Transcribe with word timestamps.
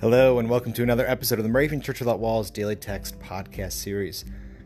Hello, 0.00 0.38
and 0.38 0.48
welcome 0.48 0.72
to 0.72 0.82
another 0.82 1.06
episode 1.06 1.38
of 1.38 1.42
the 1.42 1.50
Moravian 1.50 1.82
Church 1.82 2.00
Without 2.00 2.20
Walls 2.20 2.50
Daily 2.50 2.74
Text 2.74 3.20
Podcast 3.20 3.72
Series. 3.72 4.24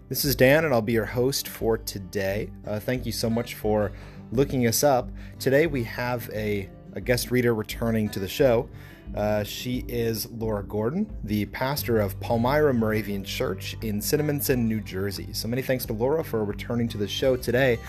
This 0.08 0.24
is 0.24 0.36
Dan, 0.36 0.64
and 0.64 0.72
I'll 0.72 0.80
be 0.80 0.92
your 0.92 1.06
host 1.06 1.48
for 1.48 1.76
today. 1.76 2.52
Uh, 2.64 2.78
thank 2.78 3.04
you 3.04 3.10
so 3.10 3.28
much 3.28 3.56
for 3.56 3.90
looking 4.30 4.68
us 4.68 4.84
up. 4.84 5.10
Today 5.40 5.66
we 5.66 5.82
have 5.82 6.30
a, 6.32 6.70
a 6.92 7.00
guest 7.00 7.32
reader 7.32 7.52
returning 7.52 8.08
to 8.10 8.20
the 8.20 8.28
show. 8.28 8.68
Uh, 9.16 9.42
she 9.42 9.84
is 9.88 10.30
Laura 10.30 10.62
Gordon, 10.62 11.12
the 11.24 11.46
pastor 11.46 11.98
of 11.98 12.20
Palmyra 12.20 12.72
Moravian 12.72 13.24
Church 13.24 13.76
in 13.82 13.98
Cinnaminson, 13.98 14.58
New 14.58 14.80
Jersey. 14.80 15.32
So 15.32 15.48
many 15.48 15.62
thanks 15.62 15.84
to 15.86 15.94
Laura 15.94 16.22
for 16.22 16.44
returning 16.44 16.86
to 16.90 16.96
the 16.96 17.08
show 17.08 17.36
today. 17.36 17.80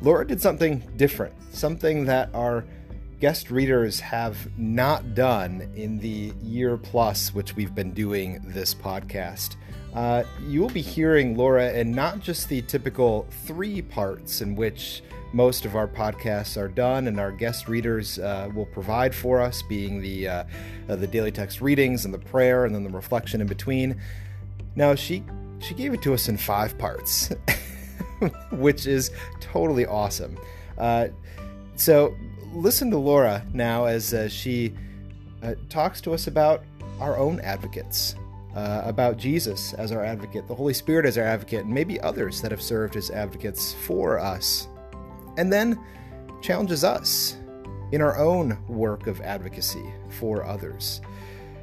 Laura 0.00 0.26
did 0.26 0.42
something 0.42 0.82
different, 0.96 1.32
something 1.52 2.06
that 2.06 2.28
our 2.34 2.64
guest 3.20 3.50
readers 3.50 3.98
have 3.98 4.36
not 4.56 5.14
done 5.14 5.68
in 5.74 5.98
the 5.98 6.32
year 6.42 6.76
plus 6.76 7.34
which 7.34 7.56
we've 7.56 7.74
been 7.74 7.92
doing 7.92 8.40
this 8.44 8.72
podcast. 8.74 9.56
Uh, 9.94 10.22
you 10.46 10.60
will 10.60 10.68
be 10.68 10.80
hearing 10.80 11.36
Laura 11.36 11.72
in 11.72 11.90
not 11.90 12.20
just 12.20 12.48
the 12.48 12.62
typical 12.62 13.26
three 13.44 13.82
parts 13.82 14.40
in 14.40 14.54
which 14.54 15.02
most 15.32 15.64
of 15.64 15.74
our 15.74 15.88
podcasts 15.88 16.56
are 16.56 16.68
done, 16.68 17.08
and 17.08 17.18
our 17.18 17.32
guest 17.32 17.68
readers 17.68 18.18
uh, 18.18 18.48
will 18.54 18.66
provide 18.66 19.14
for 19.14 19.40
us, 19.40 19.62
being 19.62 20.00
the 20.00 20.28
uh, 20.28 20.44
uh 20.88 20.96
the 20.96 21.06
daily 21.06 21.32
text 21.32 21.60
readings 21.60 22.04
and 22.04 22.14
the 22.14 22.18
prayer, 22.18 22.64
and 22.64 22.74
then 22.74 22.84
the 22.84 22.90
reflection 22.90 23.40
in 23.40 23.46
between. 23.46 24.00
Now 24.76 24.94
she 24.94 25.24
she 25.58 25.74
gave 25.74 25.92
it 25.92 26.02
to 26.02 26.14
us 26.14 26.28
in 26.28 26.36
five 26.36 26.78
parts, 26.78 27.30
which 28.52 28.86
is 28.86 29.10
totally 29.40 29.84
awesome. 29.84 30.38
Uh, 30.78 31.08
so 31.76 32.16
listen 32.52 32.90
to 32.90 32.98
Laura 32.98 33.44
now 33.52 33.84
as 33.84 34.14
uh, 34.14 34.28
she 34.28 34.72
uh, 35.42 35.54
talks 35.68 36.00
to 36.02 36.14
us 36.14 36.26
about 36.26 36.64
our 37.00 37.16
own 37.16 37.40
advocates, 37.40 38.14
uh, 38.54 38.82
about 38.84 39.16
Jesus 39.16 39.72
as 39.74 39.92
our 39.92 40.04
advocate, 40.04 40.48
the 40.48 40.54
Holy 40.54 40.74
Spirit 40.74 41.06
as 41.06 41.16
our 41.16 41.24
advocate, 41.24 41.64
and 41.64 41.72
maybe 41.72 42.00
others 42.00 42.40
that 42.42 42.50
have 42.50 42.62
served 42.62 42.96
as 42.96 43.10
advocates 43.10 43.74
for 43.84 44.18
us. 44.18 44.68
And 45.36 45.52
then 45.52 45.78
challenges 46.42 46.84
us 46.84 47.36
in 47.92 48.00
our 48.00 48.18
own 48.18 48.58
work 48.66 49.06
of 49.06 49.20
advocacy 49.20 49.92
for 50.10 50.44
others. 50.44 51.00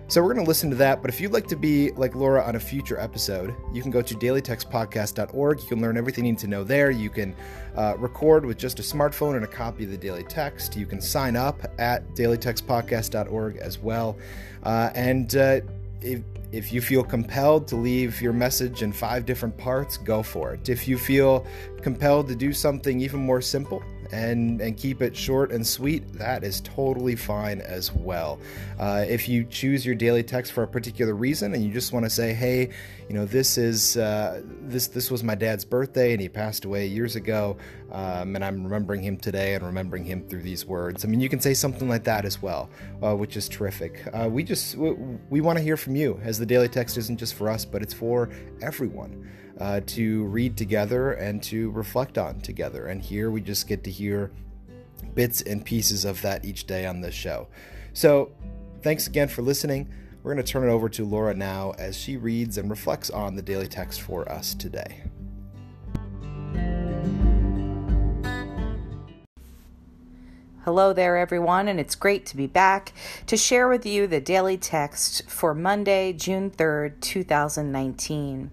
So 0.08 0.22
we're 0.22 0.34
going 0.36 0.45
to 0.45 0.48
listen 0.48 0.70
to 0.70 0.75
that. 0.78 1.02
But 1.02 1.09
if 1.09 1.20
you'd 1.20 1.34
like 1.34 1.48
to 1.48 1.56
be 1.56 1.92
like 1.92 2.14
Laura 2.14 2.44
on 2.44 2.56
a 2.56 2.59
future 2.59 3.00
episode, 3.00 3.56
you 3.73 3.81
can 3.81 3.89
go 3.89 4.03
to 4.03 4.14
dailytextpodcast.org. 4.14 5.61
You 5.61 5.67
can 5.67 5.81
learn 5.81 5.98
everything 5.98 6.25
you 6.25 6.34
need 6.34 6.39
to 6.39 6.48
know 6.48 6.64
there. 6.64 6.92
You 6.92 7.09
can 7.09 7.36
uh, 7.75 7.95
record 7.98 8.45
with 8.45 8.58
just 8.58 8.80
a 8.80 8.83
smartphone 8.83 9.36
and 9.36 9.44
a 9.44 9.48
copy 9.48 9.83
of 9.83 9.89
the 9.89 9.98
daily 9.98 10.23
text. 10.23 10.78
You 10.78 10.86
can 10.86 11.02
sign 11.02 11.36
up 11.36 11.59
at 11.80 12.08
dailytextpodcast.org 12.14 13.58
as 13.58 13.80
well. 13.80 14.16
Uh, 14.61 14.92
and 14.94 15.36
uh, 15.36 15.61
if, 16.02 16.22
if 16.52 16.72
you 16.72 16.81
feel 16.81 17.03
compelled 17.03 17.67
to 17.70 17.76
leave 17.76 18.22
your 18.22 18.33
message 18.33 18.83
in 18.83 18.92
five 18.92 19.26
different 19.26 19.58
parts, 19.58 19.98
go 19.98 20.22
for 20.22 20.53
it. 20.53 20.70
If 20.70 20.88
you 20.88 21.00
feel 21.00 21.48
compelled 21.81 22.28
to 22.28 22.36
do 22.36 22.53
something 22.53 23.02
even 23.02 23.22
more 23.22 23.42
simple, 23.42 23.83
and 24.11 24.61
and 24.61 24.78
keep 24.78 25.02
it 25.02 25.16
short 25.16 25.52
and 25.52 25.66
sweet, 25.66 26.11
that 26.14 26.44
is 26.44 26.61
totally 26.61 27.16
fine 27.16 27.61
as 27.61 27.92
well. 27.92 28.39
Uh, 28.80 29.06
if 29.08 29.28
you 29.28 29.44
choose 29.45 29.86
your 29.86 29.95
daily 29.95 30.23
text 30.23 30.52
for 30.52 30.64
a 30.64 30.67
particular 30.67 31.14
reason 31.14 31.53
and 31.53 31.64
you 31.64 31.72
just 31.72 31.94
want 31.94 32.06
to 32.06 32.09
say, 32.09 32.33
hey, 32.33 32.70
you 33.08 33.16
know, 33.16 33.26
this 33.26 33.58
is 33.58 33.98
uh, 33.98 34.42
this 34.61 34.88
this 34.88 35.11
was 35.11 35.23
my 35.23 35.36
dad's 35.36 35.66
birthday 35.66 36.14
and 36.14 36.22
he 36.22 36.30
passed 36.30 36.66
away 36.66 36.88
years 36.88 37.16
ago, 37.16 37.58
um, 37.92 38.36
and 38.36 38.44
I'm 38.44 38.64
remembering 38.64 39.02
him 39.02 39.17
today 39.17 39.53
and 39.53 39.64
remembering 39.64 40.03
him 40.03 40.28
through 40.28 40.42
these 40.42 40.66
words. 40.66 41.06
I 41.06 41.08
mean, 41.08 41.20
you 41.20 41.30
can 41.30 41.39
say 41.39 41.53
something 41.53 41.88
like 41.88 42.03
that 42.06 42.26
as 42.26 42.42
well, 42.42 42.70
uh, 43.03 43.16
which 43.16 43.38
is 43.38 43.48
terrific. 43.48 44.03
Uh, 44.14 44.28
we 44.30 44.44
just 44.44 44.76
we, 44.76 44.92
we 45.30 45.42
want 45.42 45.58
to 45.58 45.64
hear 45.64 45.78
from 45.78 45.95
you, 45.95 46.20
as 46.23 46.39
the 46.39 46.45
daily 46.45 46.67
text 46.67 46.98
isn't 46.98 47.17
just 47.17 47.36
for 47.36 47.50
us, 47.50 47.66
but 47.66 47.81
it's 47.81 47.94
for 47.94 48.30
everyone 48.61 49.30
uh, 49.60 49.82
to 49.86 50.26
read 50.26 50.58
together 50.58 51.14
and 51.14 51.42
to 51.43 51.72
reflect 51.72 52.17
on 52.17 52.42
together. 52.42 52.87
And 52.87 53.02
here 53.02 53.32
we 53.32 53.42
just 53.42 53.67
get 53.67 53.83
to 53.86 53.92
hear 53.95 54.32
bits 55.14 55.42
and 55.42 55.64
pieces 55.64 56.06
of 56.06 56.22
that 56.22 56.45
each 56.45 56.67
day 56.67 56.86
on 56.86 57.02
this 57.02 57.16
show. 57.16 57.48
So, 57.94 58.32
thanks 58.82 59.08
again 59.08 59.28
for 59.28 59.42
listening. 59.42 59.89
We're 60.22 60.33
going 60.33 60.45
to 60.45 60.52
turn 60.52 60.67
it 60.67 60.72
over 60.72 60.89
to 60.89 61.06
Laura 61.06 61.33
now 61.33 61.73
as 61.78 61.98
she 61.98 62.17
reads 62.17 62.58
and 62.58 62.70
reflects 62.70 63.10
on 63.10 63.36
the 63.36 63.42
daily 63.42 63.67
text 63.67 64.02
for 64.02 64.30
us 64.30 64.54
today. 64.55 65.04
Hello 70.66 70.94
there, 70.94 71.16
everyone, 71.16 71.67
and 71.67 71.80
it's 71.80 71.94
great 71.94 72.26
to 72.26 72.36
be 72.36 72.48
back 72.48 72.92
to 73.28 73.38
share 73.38 73.67
with 73.67 73.86
you 73.86 74.08
the 74.08 74.20
daily 74.20 74.58
text 74.58 75.30
for 75.30 75.54
Monday, 75.54 76.11
June 76.11 76.50
3rd, 76.50 77.00
2019. 77.02 78.50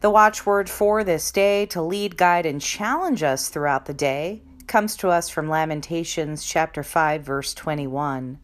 The 0.00 0.10
watchword 0.10 0.70
for 0.70 1.02
this 1.02 1.32
day 1.32 1.66
to 1.66 1.82
lead, 1.82 2.16
guide, 2.16 2.46
and 2.46 2.60
challenge 2.60 3.24
us 3.24 3.48
throughout 3.48 3.86
the 3.86 3.94
day 3.94 4.42
comes 4.68 4.94
to 4.98 5.08
us 5.08 5.28
from 5.28 5.48
Lamentations 5.48 6.44
chapter 6.44 6.84
5 6.84 7.22
verse 7.22 7.52
21. 7.52 8.38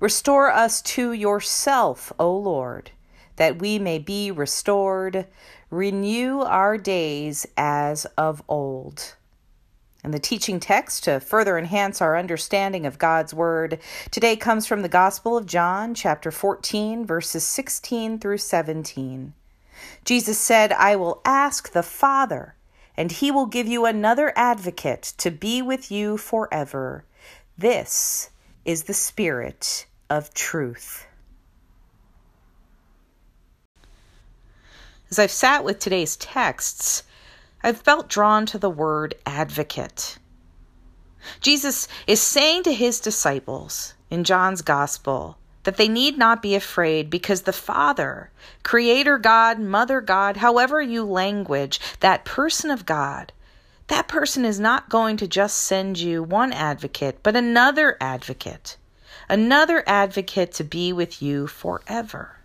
Restore 0.00 0.50
us 0.50 0.80
to 0.80 1.12
yourself, 1.12 2.10
O 2.18 2.34
Lord, 2.34 2.92
that 3.36 3.58
we 3.58 3.78
may 3.78 3.98
be 3.98 4.30
restored. 4.30 5.26
Renew 5.70 6.40
our 6.40 6.78
days 6.78 7.46
as 7.58 8.06
of 8.16 8.42
old. 8.48 9.14
And 10.02 10.14
the 10.14 10.18
teaching 10.18 10.58
text 10.58 11.04
to 11.04 11.20
further 11.20 11.58
enhance 11.58 12.00
our 12.00 12.16
understanding 12.16 12.86
of 12.86 12.98
God's 12.98 13.34
Word 13.34 13.78
today 14.10 14.36
comes 14.36 14.66
from 14.66 14.80
the 14.80 14.88
Gospel 14.88 15.36
of 15.36 15.44
John, 15.44 15.94
chapter 15.94 16.30
14, 16.30 17.04
verses 17.04 17.44
16 17.44 18.18
through 18.20 18.38
17. 18.38 19.34
Jesus 20.04 20.38
said, 20.38 20.72
I 20.72 20.96
will 20.96 21.20
ask 21.24 21.72
the 21.72 21.82
Father, 21.82 22.54
and 22.96 23.12
he 23.12 23.30
will 23.30 23.46
give 23.46 23.66
you 23.66 23.84
another 23.84 24.32
advocate 24.36 25.14
to 25.18 25.30
be 25.30 25.62
with 25.62 25.90
you 25.90 26.16
forever. 26.16 27.04
This 27.56 28.30
is 28.64 28.84
the 28.84 28.94
Spirit 28.94 29.86
of 30.10 30.34
truth. 30.34 31.06
As 35.10 35.18
I've 35.18 35.30
sat 35.30 35.64
with 35.64 35.78
today's 35.78 36.16
texts, 36.16 37.02
I've 37.62 37.80
felt 37.80 38.08
drawn 38.08 38.46
to 38.46 38.58
the 38.58 38.70
word 38.70 39.14
advocate. 39.24 40.18
Jesus 41.40 41.88
is 42.06 42.20
saying 42.20 42.62
to 42.64 42.72
his 42.72 43.00
disciples 43.00 43.94
in 44.10 44.24
John's 44.24 44.62
Gospel 44.62 45.38
that 45.64 45.76
they 45.76 45.88
need 45.88 46.16
not 46.16 46.42
be 46.42 46.54
afraid 46.54 47.10
because 47.10 47.42
the 47.42 47.52
Father, 47.52 48.30
Creator 48.62 49.18
God, 49.18 49.58
Mother 49.58 50.00
God, 50.00 50.38
however 50.38 50.80
you 50.80 51.04
language, 51.04 51.80
that 52.00 52.24
person 52.24 52.70
of 52.70 52.86
God, 52.86 53.32
that 53.88 54.08
person 54.08 54.44
is 54.44 54.60
not 54.60 54.88
going 54.88 55.16
to 55.16 55.26
just 55.26 55.56
send 55.56 55.98
you 55.98 56.22
one 56.22 56.52
advocate, 56.52 57.20
but 57.22 57.36
another 57.36 57.96
advocate, 58.00 58.76
another 59.28 59.82
advocate 59.86 60.52
to 60.52 60.64
be 60.64 60.92
with 60.92 61.20
you 61.22 61.46
forever. 61.46 62.36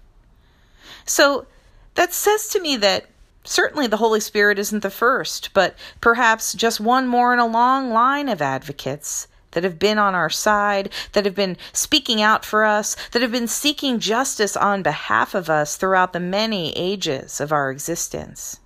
So 1.06 1.48
that 1.96 2.14
says 2.14 2.48
to 2.50 2.62
me 2.62 2.78
that 2.78 3.06
certainly 3.44 3.88
the 3.88 3.98
Holy 3.98 4.20
Spirit 4.20 4.58
isn't 4.58 4.84
the 4.84 4.90
first, 4.90 5.54
but 5.54 5.76
perhaps 6.02 6.54
just 6.54 6.80
one 6.80 7.08
more 7.08 7.34
in 7.34 7.40
a 7.40 7.46
long 7.46 7.92
line 7.92 8.30
of 8.30 8.42
advocates 8.42 9.28
that 9.54 9.64
have 9.64 9.80
been 9.80 9.98
on 9.98 10.14
our 10.14 10.30
side, 10.30 10.92
that 11.14 11.26
have 11.26 11.36
been 11.36 11.58
speaking 11.72 12.22
out 12.22 12.46
for 12.46 12.64
us, 12.64 12.96
that 13.12 13.22
have 13.22 13.32
been 13.32 13.48
seeking 13.48 14.00
justice 14.00 14.56
on 14.56 14.84
behalf 14.84 15.34
of 15.34 15.50
us 15.50 15.76
throughout 15.76 16.14
the 16.14 16.20
many 16.20 16.72
ages 16.78 17.42
of 17.42 17.52
our 17.52 17.72
existence. 17.72 18.60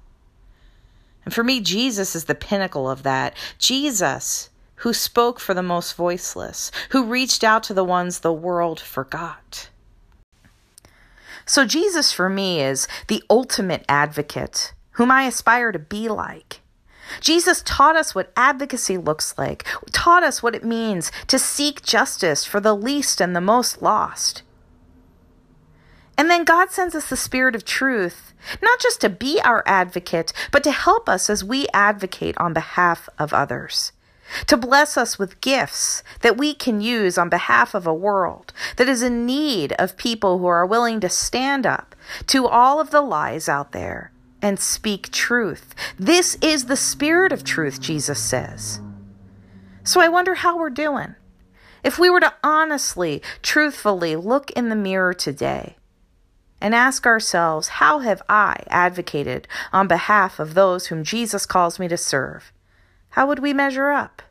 And 1.26 1.34
for 1.34 1.44
me, 1.44 1.60
Jesus 1.60 2.16
is 2.16 2.26
the 2.26 2.36
pinnacle 2.36 2.90
of 2.90 3.04
that. 3.04 3.36
Jesus, 3.58 4.50
who 4.76 4.94
spoke 4.94 5.40
for 5.40 5.54
the 5.54 5.64
most 5.64 5.96
voiceless, 5.96 6.72
who 6.92 7.04
reached 7.04 7.44
out 7.44 7.64
to 7.64 7.74
the 7.74 7.84
ones 7.84 8.20
the 8.20 8.32
world 8.32 8.80
forgot. 8.80 9.70
So, 11.46 11.66
Jesus 11.66 12.12
for 12.12 12.30
me 12.30 12.62
is 12.62 12.88
the 13.08 13.24
ultimate 13.30 13.84
advocate, 13.90 14.74
whom 14.92 15.12
I 15.12 15.24
aspire 15.24 15.72
to 15.72 15.80
be 15.80 16.08
like. 16.08 16.62
Jesus 17.20 17.62
taught 17.66 17.96
us 17.96 18.14
what 18.14 18.32
advocacy 18.36 18.98
looks 18.98 19.38
like, 19.38 19.66
taught 19.92 20.24
us 20.24 20.42
what 20.42 20.56
it 20.56 20.64
means 20.64 21.12
to 21.28 21.40
seek 21.40 21.82
justice 21.82 22.46
for 22.46 22.60
the 22.60 22.76
least 22.76 23.22
and 23.22 23.36
the 23.36 23.42
most 23.42 23.82
lost. 23.82 24.44
And 26.18 26.30
then 26.30 26.44
God 26.44 26.72
sends 26.72 26.96
us 26.96 27.10
the 27.10 27.16
Spirit 27.16 27.56
of 27.56 27.64
truth, 27.64 28.34
not 28.62 28.80
just 28.80 29.02
to 29.02 29.10
be 29.10 29.40
our 29.44 29.64
advocate, 29.68 30.34
but 30.52 30.64
to 30.64 30.72
help 30.72 31.08
us 31.08 31.30
as 31.30 31.44
we 31.44 31.68
advocate 31.74 32.36
on 32.40 32.54
behalf 32.54 33.08
of 33.20 33.34
others. 33.34 33.92
To 34.48 34.58
bless 34.58 34.98
us 34.98 35.18
with 35.18 35.40
gifts 35.40 36.04
that 36.22 36.38
we 36.38 36.54
can 36.54 36.82
use 36.82 37.18
on 37.18 37.30
behalf 37.30 37.74
of 37.74 37.88
a 37.88 37.94
world 37.94 38.52
that 38.76 38.90
is 38.90 39.02
in 39.02 39.26
need 39.26 39.74
of 39.74 39.96
people 39.96 40.40
who 40.40 40.48
are 40.48 40.66
willing 40.66 41.00
to 41.00 41.10
stand 41.10 41.66
up 41.66 41.96
to 42.28 42.46
all 42.46 42.82
of 42.82 42.92
the 42.92 43.02
lies 43.02 43.48
out 43.48 43.72
there 43.72 44.12
and 44.42 44.60
speak 44.60 45.12
truth. 45.12 45.74
This 45.98 46.38
is 46.42 46.66
the 46.66 46.76
spirit 46.76 47.32
of 47.32 47.44
truth, 47.44 47.82
Jesus 47.82 48.20
says. 48.20 48.80
So 49.84 50.02
I 50.02 50.10
wonder 50.10 50.36
how 50.36 50.58
we're 50.58 50.70
doing. 50.70 51.16
If 51.84 51.98
we 51.98 52.10
were 52.10 52.20
to 52.20 52.34
honestly, 52.44 53.22
truthfully 53.42 54.16
look 54.16 54.52
in 54.52 54.70
the 54.70 54.76
mirror 54.76 55.14
today 55.14 55.78
and 56.60 56.76
ask 56.76 57.06
ourselves, 57.06 57.68
How 57.68 58.00
have 58.00 58.22
I 58.28 58.64
advocated 58.68 59.48
on 59.72 59.88
behalf 59.88 60.40
of 60.40 60.54
those 60.54 60.88
whom 60.88 61.04
Jesus 61.04 61.46
calls 61.46 61.80
me 61.80 61.88
to 61.88 61.98
serve? 61.98 62.52
How 63.12 63.28
would 63.28 63.40
we 63.40 63.54
measure 63.54 63.92
up? 63.92 64.22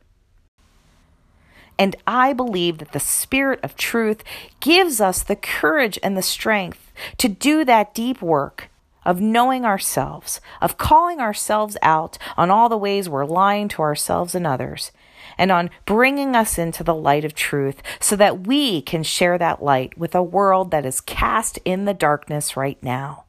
And 1.79 1.97
I 2.07 2.33
believe 2.33 2.79
that 2.79 2.93
the 2.93 3.01
Spirit 3.01 3.61
of 3.63 3.77
truth 3.77 4.25
gives 4.61 5.01
us 5.01 5.23
the 5.23 5.37
courage 5.37 5.99
and 6.03 6.17
the 6.17 6.23
strength 6.23 6.93
to 7.19 7.29
do 7.29 7.65
that 7.65 7.95
deep 7.95 8.23
work 8.23 8.71
of 9.07 9.23
knowing 9.23 9.65
ourselves, 9.65 10.43
of 10.61 10.77
calling 10.77 11.21
ourselves 11.21 11.79
out 11.81 12.19
on 12.37 12.51
all 12.51 12.69
the 12.69 12.77
ways 12.77 13.09
we're 13.09 13.25
lying 13.25 13.69
to 13.69 13.81
ourselves 13.81 14.35
and 14.35 14.47
others, 14.47 14.93
and 15.39 15.51
on 15.51 15.71
bringing 15.87 16.37
us 16.37 16.59
into 16.59 16.85
the 16.85 16.95
light 16.95 17.25
of 17.25 17.35
truth 17.35 17.83
so 18.01 18.17
that 18.17 18.47
we 18.47 18.83
can 18.83 19.03
share 19.03 19.39
that 19.39 19.63
light 19.63 19.97
with 19.97 20.15
a 20.15 20.23
world 20.23 20.71
that 20.73 20.85
is 20.85 21.01
cast 21.01 21.59
in 21.65 21.87
the 21.87 21.95
darkness 21.95 22.57
right 22.57 22.83
now. 22.83 23.25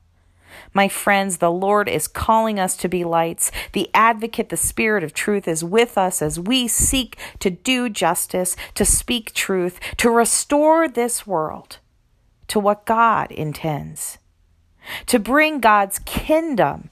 My 0.73 0.87
friends, 0.87 1.37
the 1.37 1.51
Lord 1.51 1.87
is 1.87 2.07
calling 2.07 2.59
us 2.59 2.75
to 2.77 2.89
be 2.89 3.03
lights. 3.03 3.51
The 3.73 3.89
advocate, 3.93 4.49
the 4.49 4.57
Spirit 4.57 5.03
of 5.03 5.13
truth, 5.13 5.47
is 5.47 5.63
with 5.63 5.97
us 5.97 6.21
as 6.21 6.39
we 6.39 6.67
seek 6.67 7.17
to 7.39 7.49
do 7.49 7.89
justice, 7.89 8.55
to 8.75 8.83
speak 8.83 9.33
truth, 9.33 9.79
to 9.97 10.09
restore 10.09 10.87
this 10.87 11.25
world 11.25 11.77
to 12.47 12.59
what 12.59 12.85
God 12.85 13.31
intends, 13.31 14.17
to 15.07 15.19
bring 15.19 15.59
God's 15.59 15.99
kingdom 15.99 16.89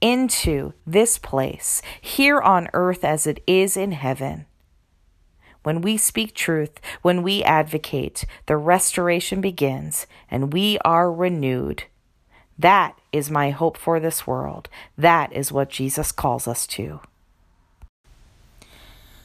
into 0.00 0.74
this 0.86 1.18
place, 1.18 1.80
here 2.00 2.40
on 2.40 2.68
earth 2.74 3.04
as 3.04 3.26
it 3.26 3.42
is 3.46 3.76
in 3.76 3.92
heaven. 3.92 4.46
When 5.62 5.80
we 5.80 5.96
speak 5.96 6.34
truth, 6.34 6.78
when 7.00 7.22
we 7.22 7.42
advocate, 7.42 8.26
the 8.46 8.58
restoration 8.58 9.40
begins 9.40 10.06
and 10.30 10.52
we 10.52 10.78
are 10.84 11.10
renewed. 11.10 11.84
That 12.58 12.98
is 13.12 13.30
my 13.30 13.50
hope 13.50 13.78
for 13.78 13.98
this 13.98 14.26
world. 14.26 14.68
That 14.98 15.32
is 15.32 15.50
what 15.50 15.70
Jesus 15.70 16.12
calls 16.12 16.46
us 16.46 16.66
to. 16.68 17.00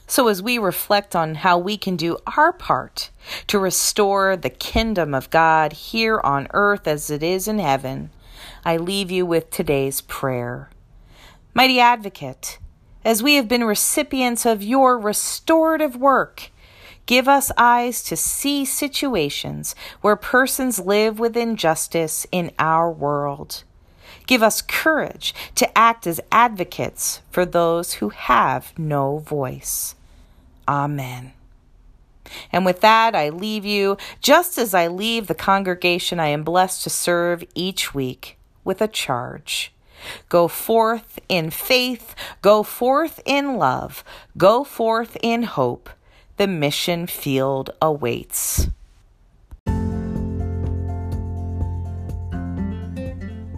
So, 0.10 0.28
as 0.28 0.42
we 0.42 0.58
reflect 0.58 1.16
on 1.16 1.36
how 1.36 1.60
we 1.60 1.78
can 1.78 1.96
do 1.96 2.18
our 2.36 2.52
part 2.52 3.12
to 3.46 3.60
restore 3.60 4.36
the 4.36 4.50
kingdom 4.50 5.14
of 5.14 5.30
God 5.30 5.72
here 5.72 6.20
on 6.24 6.48
earth 6.50 6.88
as 6.88 7.12
it 7.12 7.22
is 7.22 7.48
in 7.48 7.60
heaven, 7.60 8.10
I 8.66 8.78
leave 8.78 9.12
you 9.12 9.24
with 9.28 9.52
today's 9.52 10.02
prayer. 10.02 10.72
Mighty 11.54 11.80
Advocate, 11.80 12.58
as 13.06 13.22
we 13.22 13.36
have 13.36 13.48
been 13.48 13.64
recipients 13.64 14.48
of 14.48 14.64
your 14.64 14.98
restorative 14.98 15.96
work, 15.96 16.50
Give 17.06 17.28
us 17.28 17.52
eyes 17.58 18.04
to 18.04 18.16
see 18.16 18.66
situations 18.66 19.74
where 20.02 20.16
persons 20.16 20.80
live 20.80 21.18
with 21.18 21.36
injustice 21.36 22.28
in 22.32 22.52
our 22.60 22.92
world. 22.92 23.64
Give 24.28 24.44
us 24.44 24.62
courage 24.62 25.34
to 25.56 25.76
act 25.76 26.06
as 26.06 26.22
advocates 26.32 27.22
for 27.32 27.48
those 27.48 27.94
who 27.94 28.10
have 28.10 28.78
no 28.78 29.18
voice. 29.18 29.96
Amen. 30.70 31.34
And 32.52 32.64
with 32.64 32.82
that, 32.82 33.16
I 33.16 33.30
leave 33.30 33.66
you, 33.66 33.98
just 34.22 34.60
as 34.60 34.76
I 34.76 34.88
leave 34.88 35.26
the 35.26 35.34
congregation 35.34 36.20
I 36.20 36.28
am 36.28 36.44
blessed 36.44 36.84
to 36.84 36.92
serve 36.92 37.44
each 37.56 37.96
week, 37.96 38.38
with 38.64 38.80
a 38.80 38.88
charge. 38.88 39.74
Go 40.30 40.48
forth 40.48 41.18
in 41.28 41.50
faith, 41.50 42.14
go 42.44 42.62
forth 42.62 43.20
in 43.26 43.58
love, 43.58 44.04
go 44.38 44.64
forth 44.64 45.18
in 45.24 45.44
hope 45.44 45.90
the 46.38 46.48
mission 46.48 47.08
field 47.08 47.72
awaits. 47.82 48.70